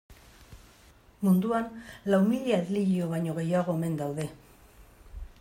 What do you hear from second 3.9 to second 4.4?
daude.